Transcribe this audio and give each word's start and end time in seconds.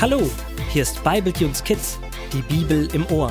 Hallo, 0.00 0.30
hier 0.72 0.82
ist 0.82 1.04
Bibletunes 1.04 1.62
Kids, 1.62 1.98
die 2.32 2.40
Bibel 2.40 2.88
im 2.94 3.04
Ohr. 3.10 3.30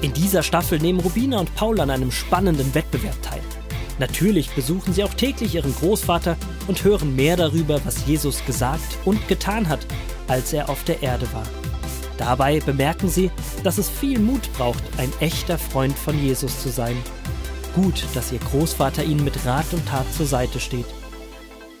In 0.00 0.14
dieser 0.14 0.42
Staffel 0.42 0.78
nehmen 0.78 1.00
Rubina 1.00 1.38
und 1.38 1.54
Paul 1.54 1.78
an 1.78 1.90
einem 1.90 2.10
spannenden 2.10 2.74
Wettbewerb 2.74 3.20
teil. 3.22 3.42
Natürlich 3.98 4.50
besuchen 4.54 4.94
sie 4.94 5.04
auch 5.04 5.12
täglich 5.12 5.54
ihren 5.54 5.74
Großvater 5.74 6.38
und 6.68 6.82
hören 6.84 7.14
mehr 7.14 7.36
darüber, 7.36 7.84
was 7.84 8.06
Jesus 8.06 8.44
gesagt 8.46 8.96
und 9.04 9.28
getan 9.28 9.68
hat, 9.68 9.86
als 10.26 10.54
er 10.54 10.70
auf 10.70 10.84
der 10.84 11.02
Erde 11.02 11.30
war. 11.34 11.46
Dabei 12.16 12.60
bemerken 12.60 13.10
sie, 13.10 13.30
dass 13.62 13.76
es 13.76 13.90
viel 13.90 14.18
Mut 14.18 14.50
braucht, 14.56 14.82
ein 14.96 15.12
echter 15.20 15.58
Freund 15.58 15.98
von 15.98 16.18
Jesus 16.18 16.62
zu 16.62 16.70
sein. 16.70 16.96
Gut, 17.76 18.06
dass 18.14 18.32
ihr 18.32 18.38
Großvater 18.38 19.04
ihnen 19.04 19.22
mit 19.22 19.44
Rat 19.44 19.70
und 19.74 19.86
Tat 19.86 20.10
zur 20.14 20.24
Seite 20.24 20.60
steht. 20.60 20.86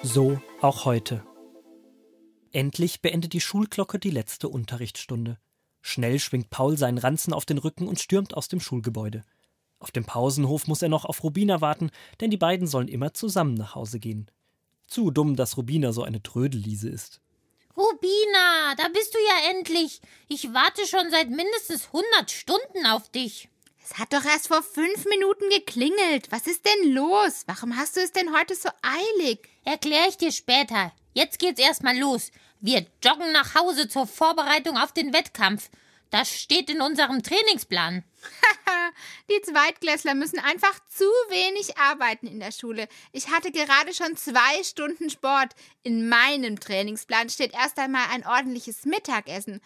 So 0.02 0.38
auch 0.60 0.84
heute. 0.84 1.24
Endlich 2.52 3.00
beendet 3.00 3.32
die 3.32 3.40
Schulglocke 3.40 3.98
die 3.98 4.10
letzte 4.10 4.50
Unterrichtsstunde. 4.50 5.38
Schnell 5.80 6.18
schwingt 6.18 6.50
Paul 6.50 6.76
seinen 6.76 6.98
Ranzen 6.98 7.32
auf 7.32 7.46
den 7.46 7.56
Rücken 7.56 7.88
und 7.88 7.98
stürmt 7.98 8.36
aus 8.36 8.48
dem 8.48 8.60
Schulgebäude. 8.60 9.24
Auf 9.78 9.90
dem 9.90 10.04
Pausenhof 10.04 10.66
muss 10.66 10.82
er 10.82 10.90
noch 10.90 11.06
auf 11.06 11.24
Rubina 11.24 11.62
warten, 11.62 11.90
denn 12.20 12.30
die 12.30 12.36
beiden 12.36 12.66
sollen 12.66 12.88
immer 12.88 13.14
zusammen 13.14 13.54
nach 13.54 13.74
Hause 13.74 13.98
gehen. 13.98 14.30
Zu 14.86 15.10
dumm, 15.10 15.34
dass 15.34 15.56
Rubina 15.56 15.94
so 15.94 16.02
eine 16.02 16.22
Trödelliese 16.22 16.90
ist. 16.90 17.22
Rubina, 17.74 18.74
da 18.76 18.88
bist 18.92 19.14
du 19.14 19.18
ja 19.18 19.50
endlich. 19.50 20.02
Ich 20.28 20.52
warte 20.52 20.86
schon 20.86 21.10
seit 21.10 21.30
mindestens 21.30 21.86
100 21.86 22.30
Stunden 22.30 22.84
auf 22.84 23.08
dich. 23.08 23.48
Es 23.88 23.98
hat 23.98 24.12
doch 24.12 24.24
erst 24.24 24.48
vor 24.48 24.64
fünf 24.64 25.04
Minuten 25.04 25.48
geklingelt. 25.48 26.32
Was 26.32 26.48
ist 26.48 26.66
denn 26.66 26.92
los? 26.92 27.44
Warum 27.46 27.76
hast 27.76 27.96
du 27.96 28.00
es 28.00 28.10
denn 28.10 28.36
heute 28.36 28.56
so 28.56 28.68
eilig? 28.82 29.48
Erklär 29.64 30.08
ich 30.08 30.16
dir 30.16 30.32
später. 30.32 30.90
Jetzt 31.14 31.38
geht's 31.38 31.60
erstmal 31.60 31.96
los. 31.96 32.32
Wir 32.58 32.84
joggen 33.04 33.30
nach 33.30 33.54
Hause 33.54 33.88
zur 33.88 34.08
Vorbereitung 34.08 34.76
auf 34.76 34.90
den 34.90 35.12
Wettkampf. 35.12 35.70
Das 36.10 36.30
steht 36.30 36.70
in 36.70 36.80
unserem 36.80 37.22
Trainingsplan. 37.22 38.04
Die 39.30 39.42
Zweitklässler 39.42 40.14
müssen 40.14 40.38
einfach 40.38 40.78
zu 40.88 41.04
wenig 41.28 41.76
arbeiten 41.78 42.26
in 42.26 42.40
der 42.40 42.52
Schule. 42.52 42.88
Ich 43.12 43.28
hatte 43.30 43.50
gerade 43.50 43.92
schon 43.92 44.16
zwei 44.16 44.62
Stunden 44.62 45.10
Sport. 45.10 45.54
In 45.82 46.08
meinem 46.08 46.60
Trainingsplan 46.60 47.28
steht 47.28 47.54
erst 47.54 47.78
einmal 47.78 48.06
ein 48.10 48.26
ordentliches 48.26 48.84
Mittagessen. 48.84 49.60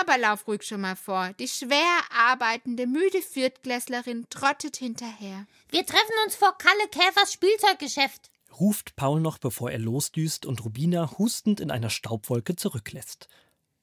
Aber 0.00 0.18
lauf 0.18 0.46
ruhig 0.46 0.62
schon 0.64 0.82
mal 0.82 0.96
vor. 0.96 1.32
Die 1.38 1.48
schwer 1.48 2.00
arbeitende, 2.10 2.86
müde 2.86 3.22
Viertklässlerin 3.22 4.26
trottet 4.28 4.76
hinterher. 4.76 5.46
Wir 5.70 5.86
treffen 5.86 6.14
uns 6.24 6.36
vor 6.36 6.56
Kalle 6.58 6.88
Käfers 6.90 7.32
Spielzeuggeschäft. 7.32 8.30
Ruft 8.60 8.96
Paul 8.96 9.20
noch, 9.20 9.38
bevor 9.38 9.70
er 9.70 9.78
losdüst 9.78 10.44
und 10.44 10.64
Rubina 10.64 11.16
hustend 11.16 11.60
in 11.60 11.70
einer 11.70 11.90
Staubwolke 11.90 12.56
zurücklässt. 12.56 13.28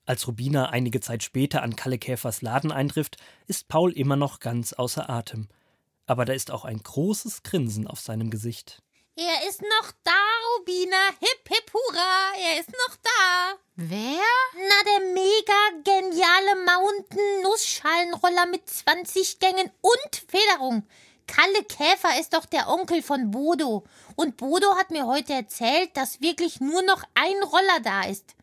Als 0.07 0.27
Rubina 0.27 0.69
einige 0.69 0.99
Zeit 0.99 1.23
später 1.23 1.63
an 1.63 1.75
Kalle 1.75 1.97
Käfers 1.97 2.43
Laden 2.43 2.71
eintrifft, 2.71 3.17
ist 3.47 3.67
Paul 3.67 3.91
immer 3.91 4.15
noch 4.15 4.39
ganz 4.39 4.73
außer 4.73 5.09
Atem. 5.09 5.47
Aber 6.05 6.25
da 6.25 6.33
ist 6.33 6.51
auch 6.51 6.63
ein 6.63 6.77
großes 6.77 7.41
Grinsen 7.41 7.87
auf 7.87 7.99
seinem 7.99 8.29
Gesicht. 8.29 8.83
Er 9.17 9.47
ist 9.49 9.61
noch 9.61 9.91
da, 10.03 10.11
Rubina. 10.57 10.97
Hip, 11.19 11.47
hip, 11.47 11.73
hurra. 11.73 12.33
Er 12.37 12.59
ist 12.59 12.69
noch 12.69 12.95
da. 13.01 13.53
Wer? 13.77 14.21
Na, 14.55 14.83
der 14.85 14.99
mega 15.13 15.81
geniale 15.83 16.65
Mountain-Nussschalenroller 16.65 18.45
mit 18.47 18.69
20 18.69 19.39
Gängen 19.39 19.71
und 19.81 20.15
Federung. 20.27 20.85
Kalle 21.27 21.63
Käfer 21.63 22.19
ist 22.19 22.33
doch 22.33 22.45
der 22.45 22.67
Onkel 22.67 23.01
von 23.01 23.31
Bodo. 23.31 23.85
Und 24.15 24.37
Bodo 24.37 24.75
hat 24.75 24.91
mir 24.91 25.07
heute 25.07 25.33
erzählt, 25.33 25.97
dass 25.97 26.21
wirklich 26.21 26.59
nur 26.59 26.83
noch 26.83 27.03
ein 27.15 27.41
Roller 27.41 27.79
da 27.83 28.03
ist. 28.03 28.35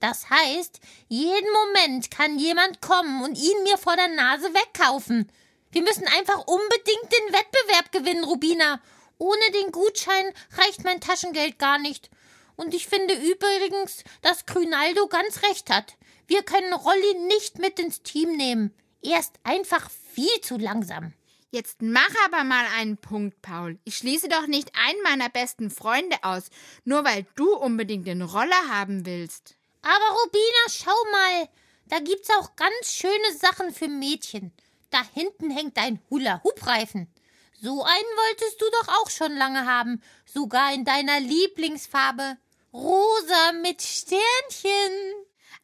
Das 0.00 0.30
heißt, 0.30 0.80
jeden 1.08 1.52
Moment 1.52 2.10
kann 2.10 2.38
jemand 2.38 2.80
kommen 2.80 3.22
und 3.22 3.36
ihn 3.36 3.62
mir 3.62 3.76
vor 3.78 3.96
der 3.96 4.08
Nase 4.08 4.52
wegkaufen. 4.54 5.30
Wir 5.70 5.82
müssen 5.82 6.06
einfach 6.06 6.46
unbedingt 6.46 7.12
den 7.12 7.34
Wettbewerb 7.34 7.92
gewinnen, 7.92 8.24
Rubina. 8.24 8.80
Ohne 9.18 9.50
den 9.52 9.70
Gutschein 9.70 10.32
reicht 10.52 10.84
mein 10.84 11.00
Taschengeld 11.00 11.58
gar 11.58 11.78
nicht. 11.78 12.10
Und 12.56 12.74
ich 12.74 12.88
finde 12.88 13.14
übrigens, 13.14 14.02
dass 14.22 14.46
Grünaldo 14.46 15.06
ganz 15.06 15.42
recht 15.42 15.70
hat. 15.70 15.96
Wir 16.26 16.42
können 16.42 16.72
Rolli 16.72 17.14
nicht 17.26 17.58
mit 17.58 17.78
ins 17.78 18.02
Team 18.02 18.36
nehmen. 18.36 18.74
Er 19.02 19.20
ist 19.20 19.34
einfach 19.44 19.90
viel 20.14 20.40
zu 20.42 20.56
langsam. 20.56 21.12
Jetzt 21.50 21.82
mach 21.82 22.14
aber 22.26 22.44
mal 22.44 22.64
einen 22.78 22.96
Punkt, 22.96 23.42
Paul. 23.42 23.78
Ich 23.84 23.96
schließe 23.96 24.28
doch 24.28 24.46
nicht 24.46 24.70
einen 24.74 25.02
meiner 25.02 25.28
besten 25.28 25.68
Freunde 25.68 26.16
aus, 26.22 26.48
nur 26.84 27.04
weil 27.04 27.26
du 27.34 27.54
unbedingt 27.54 28.06
den 28.06 28.22
Roller 28.22 28.68
haben 28.68 29.04
willst. 29.04 29.56
Aber 29.82 30.16
Rubina, 30.22 30.68
schau 30.68 31.10
mal, 31.12 31.48
da 31.86 31.98
gibt's 31.98 32.30
auch 32.30 32.54
ganz 32.56 32.92
schöne 32.92 33.34
Sachen 33.36 33.72
für 33.72 33.88
Mädchen. 33.88 34.52
Da 34.90 35.02
hinten 35.14 35.50
hängt 35.50 35.76
ein 35.78 36.00
Hula-Hoop-Reifen. 36.10 37.12
So 37.60 37.82
einen 37.82 38.16
wolltest 38.16 38.60
du 38.60 38.66
doch 38.70 38.88
auch 39.00 39.10
schon 39.10 39.36
lange 39.36 39.66
haben, 39.66 40.02
sogar 40.24 40.72
in 40.72 40.84
deiner 40.84 41.20
Lieblingsfarbe. 41.20 42.38
Rosa 42.72 43.52
mit 43.60 43.82
Sternchen. 43.82 45.14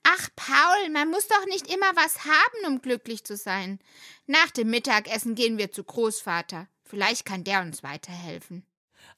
Ach, 0.03 0.29
Paul, 0.37 0.91
man 0.91 1.11
muss 1.11 1.27
doch 1.27 1.47
nicht 1.47 1.73
immer 1.73 1.95
was 1.97 2.25
haben, 2.25 2.67
um 2.67 2.83
glücklich 2.83 3.25
zu 3.25 3.37
sein. 3.37 3.79
Nach 4.27 4.51
dem 4.51 4.71
Mittagessen 4.71 5.35
gehen 5.35 5.59
wir 5.59 5.73
zu 5.73 5.85
Großvater. 5.85 6.69
Vielleicht 6.85 7.25
kann 7.25 7.45
der 7.45 7.63
uns 7.63 7.83
weiterhelfen. 7.83 8.67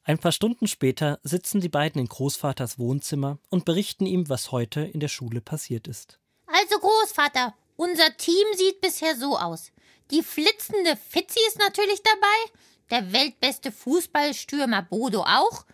Ein 0.09 0.17
paar 0.17 0.33
Stunden 0.33 0.67
später 0.69 1.21
sitzen 1.23 1.61
die 1.61 1.69
beiden 1.69 2.01
in 2.01 2.09
Großvaters 2.09 2.79
Wohnzimmer 2.79 3.37
und 3.51 3.67
berichten 3.67 4.07
ihm, 4.07 4.31
was 4.31 4.53
heute 4.53 4.81
in 4.81 5.01
der 5.01 5.09
Schule 5.09 5.43
passiert 5.43 5.87
ist. 5.87 6.19
Also 6.47 6.79
Großvater, 6.79 7.55
unser 7.77 8.17
Team 8.17 8.47
sieht 8.57 8.81
bisher 8.81 9.15
so 9.17 9.37
aus. 9.37 9.71
Die 10.11 10.23
flitzende 10.23 10.97
Fitzi 10.97 11.39
ist 11.49 11.59
natürlich 11.59 12.03
dabei, 12.03 12.59
der 12.91 13.13
weltbeste 13.13 13.71
Fußballstürmer 13.71 14.81
Bodo 14.81 15.25
auch, 15.25 15.67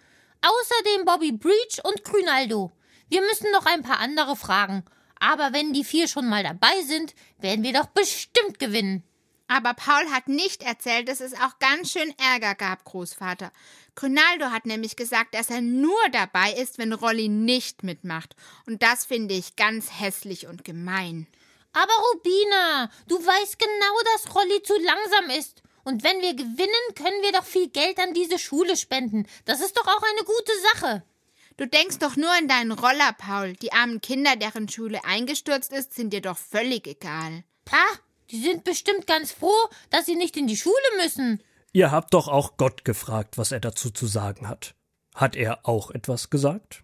außerdem 0.43 1.05
Bobby 1.05 1.31
Breach 1.31 1.84
und 1.84 2.03
Grünaldo. 2.03 2.72
Wir 3.09 3.21
müssen 3.21 3.53
noch 3.53 3.66
ein 3.66 3.83
paar 3.83 4.01
andere 4.01 4.34
fragen, 4.34 4.83
aber 5.21 5.53
wenn 5.53 5.72
die 5.72 5.84
vier 5.84 6.09
schon 6.09 6.28
mal 6.28 6.43
dabei 6.43 6.83
sind, 6.83 7.15
werden 7.39 7.62
wir 7.62 7.72
doch 7.72 7.87
bestimmt 7.87 8.59
gewinnen. 8.59 9.05
Aber 9.54 9.72
Paul 9.72 10.10
hat 10.10 10.26
nicht 10.26 10.65
erzählt, 10.65 11.06
dass 11.06 11.20
es 11.20 11.32
auch 11.34 11.60
ganz 11.60 11.92
schön 11.92 12.12
Ärger 12.19 12.56
gab, 12.56 12.82
Großvater. 12.82 13.53
Ronaldo 14.03 14.47
hat 14.47 14.66
nämlich 14.66 14.97
gesagt, 14.97 15.32
dass 15.32 15.48
er 15.48 15.60
nur 15.60 16.09
dabei 16.10 16.54
ist, 16.54 16.76
wenn 16.76 16.92
Rolli 16.92 17.28
nicht 17.28 17.84
mitmacht. 17.84 18.34
Und 18.66 18.82
das 18.82 19.04
finde 19.04 19.32
ich 19.34 19.54
ganz 19.54 20.00
hässlich 20.00 20.48
und 20.48 20.65
gemein. 20.65 21.28
Aber 21.72 21.92
Rubina, 22.12 22.91
du 23.06 23.15
weißt 23.15 23.56
genau, 23.60 23.94
dass 24.12 24.34
Rolli 24.34 24.60
zu 24.65 24.75
langsam 24.76 25.38
ist. 25.38 25.62
Und 25.84 26.03
wenn 26.03 26.21
wir 26.21 26.34
gewinnen, 26.34 26.94
können 26.97 27.22
wir 27.22 27.31
doch 27.31 27.44
viel 27.44 27.69
Geld 27.69 28.00
an 28.00 28.12
diese 28.12 28.41
Schule 28.41 28.76
spenden. 28.76 29.25
Das 29.44 29.60
ist 29.60 29.76
doch 29.76 29.86
auch 29.86 30.03
eine 30.03 30.25
gute 30.25 30.53
Sache. 30.72 31.04
Du 31.59 31.69
denkst 31.69 31.98
doch 32.00 32.16
nur 32.16 32.32
an 32.32 32.48
deinen 32.48 32.72
Roller, 32.72 33.12
Paul. 33.12 33.53
Die 33.53 33.72
armen 33.72 34.00
Kinder, 34.00 34.34
deren 34.34 34.69
Schule 34.69 35.04
eingestürzt 35.04 35.72
ist, 35.72 35.94
sind 35.94 36.12
dir 36.12 36.22
doch 36.22 36.38
völlig 36.38 36.88
egal. 36.88 37.44
Pah, 37.65 38.00
die 38.34 38.41
sind 38.41 38.65
bestimmt 38.65 39.06
ganz 39.06 39.31
froh, 39.31 39.69
dass 39.91 40.06
sie 40.06 40.17
nicht 40.17 40.37
in 40.37 40.49
die 40.49 40.56
Schule 40.56 40.75
müssen. 41.00 41.41
Ihr 41.72 41.93
habt 41.93 42.15
doch 42.15 42.27
auch 42.27 42.56
Gott 42.56 42.84
gefragt, 42.84 43.39
was 43.39 43.53
er 43.53 43.61
dazu 43.61 43.91
zu 43.91 44.06
sagen 44.06 44.49
hat. 44.49 44.75
Hat 45.15 45.37
er 45.37 45.69
auch 45.69 45.93
etwas 45.93 46.31
gesagt? 46.31 46.83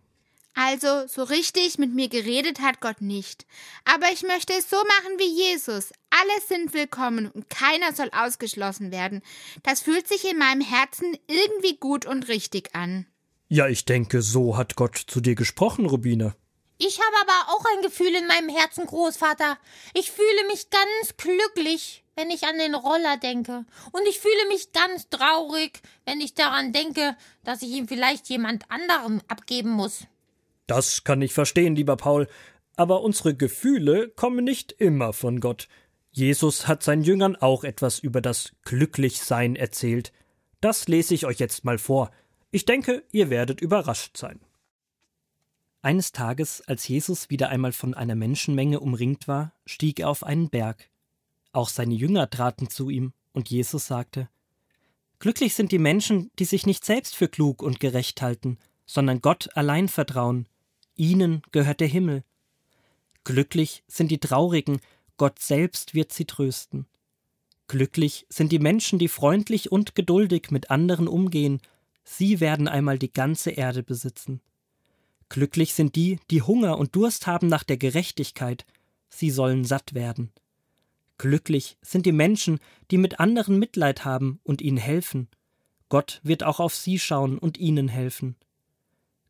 Also, 0.54 1.06
so 1.08 1.24
richtig 1.24 1.78
mit 1.78 1.92
mir 1.92 2.08
geredet 2.08 2.60
hat 2.60 2.80
Gott 2.80 3.00
nicht. 3.00 3.46
Aber 3.84 4.06
ich 4.12 4.22
möchte 4.22 4.52
es 4.52 4.70
so 4.70 4.76
machen 4.76 5.18
wie 5.18 5.42
Jesus. 5.42 5.92
Alle 6.10 6.40
sind 6.46 6.72
willkommen 6.72 7.28
und 7.28 7.50
keiner 7.50 7.92
soll 7.92 8.10
ausgeschlossen 8.12 8.92
werden. 8.92 9.22
Das 9.64 9.80
fühlt 9.80 10.06
sich 10.06 10.30
in 10.30 10.38
meinem 10.38 10.60
Herzen 10.60 11.16
irgendwie 11.26 11.76
gut 11.78 12.06
und 12.06 12.28
richtig 12.28 12.74
an. 12.74 13.06
Ja, 13.48 13.66
ich 13.66 13.84
denke, 13.84 14.22
so 14.22 14.56
hat 14.56 14.76
Gott 14.76 14.96
zu 14.96 15.20
dir 15.20 15.34
gesprochen, 15.34 15.86
Rubine. 15.86 16.36
Ich 16.82 16.98
habe 16.98 17.14
aber 17.20 17.52
auch 17.52 17.64
ein 17.76 17.82
Gefühl 17.82 18.14
in 18.14 18.26
meinem 18.26 18.48
Herzen, 18.48 18.86
Großvater. 18.86 19.58
Ich 19.92 20.10
fühle 20.10 20.46
mich 20.46 20.70
ganz 20.70 21.14
glücklich, 21.18 22.04
wenn 22.16 22.30
ich 22.30 22.44
an 22.44 22.56
den 22.56 22.74
Roller 22.74 23.18
denke. 23.18 23.66
Und 23.92 24.08
ich 24.08 24.18
fühle 24.18 24.48
mich 24.48 24.72
ganz 24.72 25.10
traurig, 25.10 25.82
wenn 26.06 26.22
ich 26.22 26.32
daran 26.32 26.72
denke, 26.72 27.18
dass 27.44 27.60
ich 27.60 27.68
ihn 27.68 27.86
vielleicht 27.86 28.30
jemand 28.30 28.64
anderem 28.70 29.20
abgeben 29.28 29.72
muss. 29.72 30.06
Das 30.66 31.04
kann 31.04 31.20
ich 31.20 31.34
verstehen, 31.34 31.76
lieber 31.76 31.98
Paul. 31.98 32.28
Aber 32.76 33.02
unsere 33.02 33.34
Gefühle 33.34 34.08
kommen 34.08 34.42
nicht 34.42 34.72
immer 34.72 35.12
von 35.12 35.40
Gott. 35.40 35.68
Jesus 36.12 36.66
hat 36.66 36.82
seinen 36.82 37.04
Jüngern 37.04 37.36
auch 37.36 37.62
etwas 37.62 37.98
über 37.98 38.22
das 38.22 38.52
Glücklichsein 38.64 39.54
erzählt. 39.54 40.14
Das 40.62 40.88
lese 40.88 41.12
ich 41.12 41.26
euch 41.26 41.40
jetzt 41.40 41.62
mal 41.62 41.76
vor. 41.76 42.10
Ich 42.50 42.64
denke, 42.64 43.04
ihr 43.12 43.28
werdet 43.28 43.60
überrascht 43.60 44.16
sein. 44.16 44.40
Eines 45.82 46.12
Tages, 46.12 46.60
als 46.66 46.86
Jesus 46.88 47.30
wieder 47.30 47.48
einmal 47.48 47.72
von 47.72 47.94
einer 47.94 48.14
Menschenmenge 48.14 48.80
umringt 48.80 49.28
war, 49.28 49.54
stieg 49.64 50.00
er 50.00 50.10
auf 50.10 50.24
einen 50.24 50.50
Berg. 50.50 50.90
Auch 51.52 51.70
seine 51.70 51.94
Jünger 51.94 52.28
traten 52.28 52.68
zu 52.68 52.90
ihm, 52.90 53.14
und 53.32 53.48
Jesus 53.48 53.86
sagte 53.86 54.28
Glücklich 55.20 55.54
sind 55.54 55.72
die 55.72 55.78
Menschen, 55.78 56.30
die 56.38 56.44
sich 56.44 56.66
nicht 56.66 56.84
selbst 56.84 57.16
für 57.16 57.28
klug 57.28 57.62
und 57.62 57.80
gerecht 57.80 58.20
halten, 58.20 58.58
sondern 58.84 59.20
Gott 59.20 59.48
allein 59.54 59.88
vertrauen. 59.88 60.46
Ihnen 60.96 61.42
gehört 61.50 61.80
der 61.80 61.88
Himmel. 61.88 62.24
Glücklich 63.24 63.82
sind 63.86 64.10
die 64.10 64.20
Traurigen, 64.20 64.80
Gott 65.16 65.38
selbst 65.38 65.94
wird 65.94 66.12
sie 66.12 66.24
trösten. 66.26 66.86
Glücklich 67.68 68.26
sind 68.28 68.52
die 68.52 68.58
Menschen, 68.58 68.98
die 68.98 69.08
freundlich 69.08 69.70
und 69.72 69.94
geduldig 69.94 70.50
mit 70.50 70.70
anderen 70.70 71.08
umgehen, 71.08 71.60
sie 72.04 72.40
werden 72.40 72.68
einmal 72.68 72.98
die 72.98 73.12
ganze 73.12 73.50
Erde 73.50 73.82
besitzen. 73.82 74.40
Glücklich 75.30 75.74
sind 75.74 75.94
die, 75.94 76.18
die 76.30 76.42
Hunger 76.42 76.76
und 76.76 76.96
Durst 76.96 77.26
haben 77.26 77.46
nach 77.46 77.62
der 77.62 77.76
Gerechtigkeit, 77.76 78.66
sie 79.08 79.30
sollen 79.30 79.64
satt 79.64 79.94
werden. 79.94 80.32
Glücklich 81.18 81.78
sind 81.82 82.04
die 82.04 82.12
Menschen, 82.12 82.58
die 82.90 82.98
mit 82.98 83.20
anderen 83.20 83.58
Mitleid 83.58 84.04
haben 84.04 84.40
und 84.42 84.60
ihnen 84.60 84.76
helfen. 84.76 85.28
Gott 85.88 86.20
wird 86.24 86.42
auch 86.42 86.60
auf 86.60 86.74
sie 86.74 86.98
schauen 86.98 87.38
und 87.38 87.58
ihnen 87.58 87.88
helfen. 87.88 88.36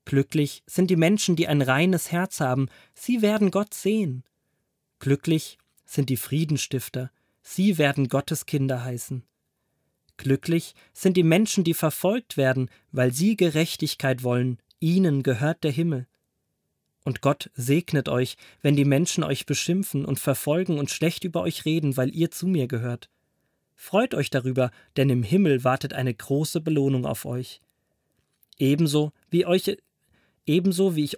Glücklich 0.07 0.63
sind 0.67 0.91
die 0.91 0.97
Menschen, 0.97 1.37
die 1.37 1.49
ein 1.49 1.61
reines 1.63 2.11
Herz 2.11 2.41
haben, 2.41 2.69
sie 2.95 3.21
werden 3.21 3.51
Gott 3.51 3.75
sehen. 3.75 4.25
Glücklich 5.01 5.59
sind 5.85 6.09
die 6.09 6.17
Friedenstifter, 6.17 7.11
sie 7.43 7.77
werden 7.77 8.09
Gottes 8.09 8.47
Kinder 8.47 8.85
heißen. 8.85 9.23
Glücklich 10.17 10.75
sind 10.95 11.17
die 11.17 11.23
Menschen, 11.23 11.63
die 11.63 11.75
verfolgt 11.75 12.37
werden, 12.37 12.71
weil 12.91 13.13
sie 13.13 13.37
Gerechtigkeit 13.37 14.23
wollen, 14.23 14.59
ihnen 14.81 15.23
gehört 15.23 15.63
der 15.65 15.71
Himmel. 15.71 16.07
Und 17.05 17.23
Gott 17.23 17.51
segnet 17.55 18.09
euch, 18.09 18.37
wenn 18.61 18.77
die 18.77 18.85
Menschen 18.85 19.25
euch 19.25 19.47
beschimpfen 19.47 20.05
und 20.05 20.19
verfolgen 20.19 20.79
und 20.79 20.91
schlecht 20.91 21.25
über 21.25 21.43
euch 21.43 21.65
reden, 21.65 21.97
weil 21.97 22.15
ihr 22.15 22.31
zu 22.31 22.47
mir 22.47 22.67
gehört. 22.67 23.09
Freut 23.75 24.15
euch 24.15 24.29
darüber, 24.29 24.71
denn 24.97 25.09
im 25.09 25.23
Himmel 25.23 25.65
wartet 25.65 25.95
eine 25.95 26.13
große 26.13 26.61
Belohnung 26.61 27.07
auf 27.07 27.25
euch. 27.25 27.63
Ebenso 28.59 29.13
wie 29.31 29.47
euch 29.47 29.75
ebenso 30.45 30.97
wie 30.97 31.05
ich 31.05 31.17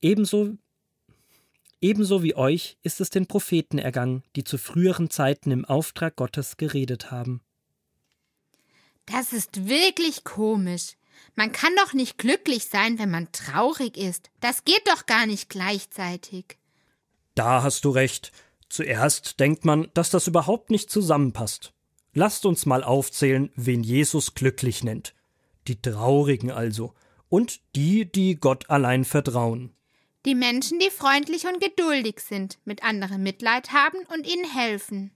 ebenso 0.00 0.56
ebenso 1.80 2.22
wie 2.22 2.36
euch 2.36 2.76
ist 2.82 3.00
es 3.00 3.10
den 3.10 3.26
Propheten 3.26 3.78
ergangen, 3.78 4.22
die 4.36 4.44
zu 4.44 4.56
früheren 4.56 5.10
Zeiten 5.10 5.50
im 5.50 5.64
Auftrag 5.64 6.14
Gottes 6.14 6.56
geredet 6.56 7.10
haben. 7.10 7.40
Das 9.06 9.32
ist 9.32 9.66
wirklich 9.68 10.22
komisch. 10.22 10.96
Man 11.34 11.52
kann 11.52 11.74
doch 11.76 11.92
nicht 11.92 12.18
glücklich 12.18 12.66
sein, 12.66 12.98
wenn 12.98 13.10
man 13.10 13.32
traurig 13.32 13.96
ist. 13.96 14.30
Das 14.40 14.64
geht 14.64 14.82
doch 14.86 15.06
gar 15.06 15.26
nicht 15.26 15.48
gleichzeitig. 15.48 16.58
Da 17.34 17.62
hast 17.62 17.84
du 17.84 17.90
recht. 17.90 18.32
Zuerst 18.68 19.40
denkt 19.40 19.64
man, 19.64 19.88
dass 19.94 20.10
das 20.10 20.26
überhaupt 20.26 20.70
nicht 20.70 20.90
zusammenpasst. 20.90 21.72
Lasst 22.12 22.46
uns 22.46 22.66
mal 22.66 22.84
aufzählen, 22.84 23.50
wen 23.56 23.82
Jesus 23.82 24.34
glücklich 24.34 24.84
nennt. 24.84 25.14
Die 25.66 25.80
Traurigen 25.80 26.50
also. 26.50 26.94
Und 27.28 27.60
die, 27.74 28.10
die 28.10 28.36
Gott 28.36 28.70
allein 28.70 29.04
vertrauen. 29.04 29.74
Die 30.24 30.34
Menschen, 30.34 30.78
die 30.78 30.90
freundlich 30.90 31.46
und 31.46 31.60
geduldig 31.60 32.20
sind, 32.20 32.58
mit 32.64 32.84
anderen 32.84 33.22
Mitleid 33.22 33.72
haben 33.72 33.98
und 34.14 34.26
ihnen 34.26 34.50
helfen. 34.50 35.10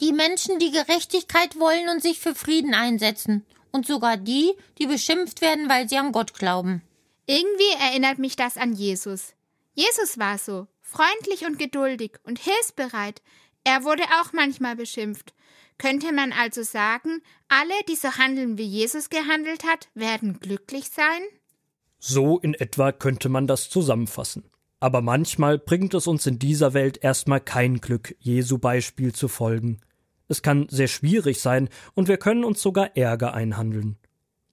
Die 0.00 0.12
Menschen, 0.12 0.60
die 0.60 0.70
Gerechtigkeit 0.70 1.58
wollen 1.58 1.88
und 1.88 2.02
sich 2.02 2.20
für 2.20 2.34
Frieden 2.34 2.72
einsetzen 2.72 3.44
und 3.72 3.86
sogar 3.86 4.16
die, 4.16 4.52
die 4.78 4.86
beschimpft 4.86 5.40
werden, 5.40 5.68
weil 5.68 5.88
sie 5.88 5.98
an 5.98 6.12
Gott 6.12 6.34
glauben. 6.34 6.82
Irgendwie 7.26 7.74
erinnert 7.80 8.18
mich 8.18 8.36
das 8.36 8.56
an 8.56 8.72
Jesus. 8.72 9.34
Jesus 9.74 10.18
war 10.18 10.38
so, 10.38 10.66
freundlich 10.80 11.46
und 11.46 11.58
geduldig 11.58 12.12
und 12.24 12.38
hilfsbereit. 12.38 13.22
Er 13.64 13.84
wurde 13.84 14.04
auch 14.20 14.32
manchmal 14.32 14.76
beschimpft. 14.76 15.34
Könnte 15.76 16.12
man 16.12 16.32
also 16.32 16.62
sagen, 16.62 17.22
alle, 17.48 17.74
die 17.88 17.94
so 17.94 18.16
handeln, 18.16 18.58
wie 18.58 18.64
Jesus 18.64 19.10
gehandelt 19.10 19.64
hat, 19.64 19.88
werden 19.94 20.40
glücklich 20.40 20.90
sein? 20.90 21.22
So 22.00 22.38
in 22.38 22.54
etwa 22.54 22.92
könnte 22.92 23.28
man 23.28 23.46
das 23.46 23.70
zusammenfassen. 23.70 24.50
Aber 24.80 25.02
manchmal 25.02 25.58
bringt 25.58 25.94
es 25.94 26.06
uns 26.06 26.26
in 26.26 26.38
dieser 26.38 26.72
Welt 26.72 26.98
erstmal 27.02 27.40
kein 27.40 27.80
Glück, 27.80 28.14
Jesu 28.18 28.58
Beispiel 28.58 29.12
zu 29.12 29.28
folgen. 29.28 29.80
Es 30.28 30.42
kann 30.42 30.68
sehr 30.68 30.88
schwierig 30.88 31.40
sein 31.40 31.70
und 31.94 32.06
wir 32.06 32.18
können 32.18 32.44
uns 32.44 32.60
sogar 32.60 32.96
Ärger 32.96 33.34
einhandeln. 33.34 33.96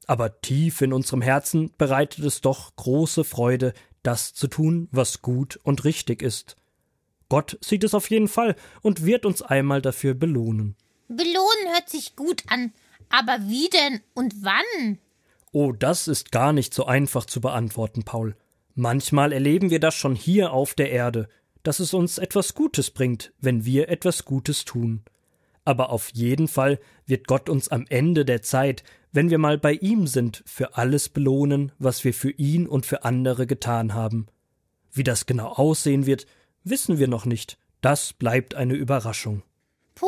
Aber 0.08 0.40
tief 0.42 0.82
in 0.82 0.94
unserem 0.94 1.22
Herzen 1.22 1.72
bereitet 1.78 2.24
es 2.24 2.42
doch 2.42 2.76
große 2.76 3.24
Freude, 3.24 3.74
das 4.04 4.34
zu 4.34 4.48
tun, 4.48 4.88
was 4.92 5.22
gut 5.22 5.60
und 5.64 5.84
richtig 5.84 6.22
ist. 6.22 6.56
Gott 7.28 7.58
sieht 7.62 7.84
es 7.84 7.94
auf 7.94 8.10
jeden 8.10 8.28
Fall 8.28 8.56
und 8.82 9.04
wird 9.04 9.26
uns 9.26 9.42
einmal 9.42 9.82
dafür 9.82 10.14
belohnen. 10.14 10.76
Belohnen 11.08 11.74
hört 11.74 11.90
sich 11.90 12.16
gut 12.16 12.44
an, 12.48 12.72
aber 13.10 13.40
wie 13.48 13.70
denn 13.70 14.00
und 14.14 14.44
wann? 14.44 15.00
Oh, 15.52 15.72
das 15.72 16.08
ist 16.08 16.32
gar 16.32 16.54
nicht 16.54 16.74
so 16.74 16.86
einfach 16.86 17.26
zu 17.26 17.42
beantworten, 17.42 18.04
Paul. 18.04 18.36
Manchmal 18.76 19.32
erleben 19.32 19.70
wir 19.70 19.80
das 19.80 19.96
schon 19.96 20.16
hier 20.16 20.52
auf 20.52 20.74
der 20.74 20.92
Erde, 20.92 21.28
dass 21.64 21.80
es 21.80 21.94
uns 21.94 22.18
etwas 22.18 22.54
Gutes 22.54 22.92
bringt, 22.92 23.34
wenn 23.40 23.66
wir 23.66 23.90
etwas 23.90 24.26
Gutes 24.26 24.66
tun 24.66 25.04
aber 25.66 25.90
auf 25.90 26.10
jeden 26.14 26.48
Fall 26.48 26.80
wird 27.06 27.28
Gott 27.28 27.50
uns 27.50 27.70
am 27.70 27.86
Ende 27.90 28.24
der 28.24 28.42
Zeit, 28.42 28.84
wenn 29.12 29.30
wir 29.30 29.40
mal 29.40 29.58
bei 29.58 29.74
ihm 29.74 30.08
sind, 30.08 30.44
für 30.46 30.78
alles 30.78 31.10
belohnen, 31.10 31.72
was 31.80 32.04
wir 32.04 32.14
für 32.14 32.32
ihn 32.32 32.68
und 32.68 32.86
für 32.86 33.04
andere 33.04 33.48
getan 33.48 33.94
haben. 33.94 34.28
Wie 34.92 35.04
das 35.04 35.26
genau 35.26 35.48
aussehen 35.48 36.06
wird, 36.06 36.26
wissen 36.64 37.00
wir 37.00 37.08
noch 37.08 37.26
nicht. 37.26 37.58
Das 37.82 38.14
bleibt 38.14 38.56
eine 38.56 38.76
Überraschung. 38.76 39.44
Puh, 39.96 40.08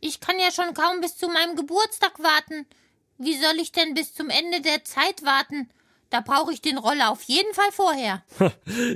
ich 0.00 0.20
kann 0.20 0.38
ja 0.38 0.50
schon 0.50 0.74
kaum 0.74 1.00
bis 1.00 1.16
zu 1.16 1.28
meinem 1.28 1.56
Geburtstag 1.56 2.18
warten. 2.18 2.66
Wie 3.18 3.36
soll 3.36 3.58
ich 3.60 3.72
denn 3.72 3.94
bis 3.94 4.14
zum 4.14 4.28
Ende 4.30 4.60
der 4.60 4.84
Zeit 4.84 5.22
warten? 5.24 5.68
Da 6.10 6.20
brauche 6.20 6.52
ich 6.52 6.62
den 6.62 6.78
Roller 6.78 7.10
auf 7.10 7.22
jeden 7.24 7.52
Fall 7.52 7.72
vorher. 7.72 8.22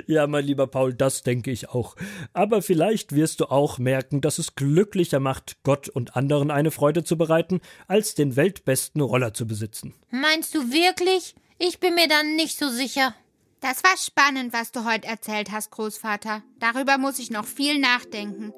ja, 0.07 0.27
mein 0.27 0.45
lieber 0.45 0.67
Paul, 0.67 0.95
das 0.95 1.23
denke 1.23 1.51
ich 1.51 1.69
auch. 1.69 1.97
Aber 2.33 2.63
vielleicht 2.63 3.15
wirst 3.15 3.41
du 3.41 3.47
auch 3.47 3.79
merken, 3.79 4.21
dass 4.21 4.39
es 4.39 4.55
glücklicher 4.55 5.21
macht, 5.21 5.57
Gott 5.65 5.89
und 5.89 6.17
anderen 6.17 6.51
eine 6.51 6.71
Freude 6.71 7.03
zu 7.03 7.19
bereiten, 7.19 7.61
als 7.89 8.15
den 8.15 8.37
weltbesten 8.37 9.01
Roller 9.01 9.35
zu 9.35 9.47
besitzen. 9.47 9.95
Meinst 10.11 10.55
du 10.55 10.73
wirklich? 10.73 11.35
Ich 11.59 11.81
bin 11.81 11.95
mir 11.95 12.09
dann 12.09 12.37
nicht 12.37 12.59
so 12.59 12.69
sicher. 12.69 13.15
Das 13.61 13.85
war 13.85 13.97
spannend, 13.99 14.55
was 14.55 14.73
du 14.73 14.87
heute 14.87 15.07
erzählt 15.07 15.51
hast, 15.53 15.71
Großvater. 15.71 16.43
Darüber 16.59 16.97
muss 16.97 17.19
ich 17.19 17.31
noch 17.31 17.45
viel 17.45 17.79
nachdenken. 17.79 18.55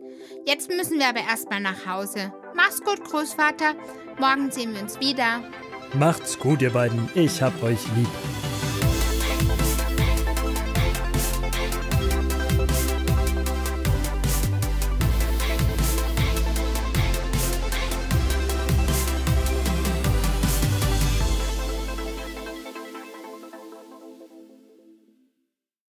Jetzt 0.47 0.71
müssen 0.71 1.01
wir 1.01 1.09
aber 1.09 1.21
erstmal 1.21 1.61
nach 1.61 1.87
Hause. 1.87 2.33
Mach's 2.55 2.81
gut, 2.81 3.03
Großvater. 3.03 3.75
Morgen 4.21 4.53
sehen 4.53 4.75
wir 4.75 4.83
uns 4.83 5.01
wieder. 5.01 5.43
Macht's 5.95 6.39
gut, 6.39 6.63
ihr 6.63 6.71
beiden. 6.71 7.09
Ich 7.15 7.43
hab 7.43 7.61
euch 7.63 7.81
lieb. 7.97 8.09